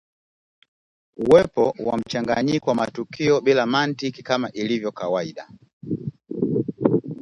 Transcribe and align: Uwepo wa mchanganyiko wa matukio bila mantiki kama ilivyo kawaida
Uwepo 1.17 1.75
wa 1.85 1.97
mchanganyiko 1.97 2.69
wa 2.69 2.75
matukio 2.75 3.41
bila 3.41 3.65
mantiki 3.65 4.23
kama 4.23 4.51
ilivyo 4.51 4.91
kawaida 4.91 5.49